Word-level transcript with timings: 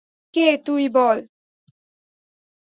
কে 0.33 0.45
তুই 0.65 0.83
বল? 0.89 1.17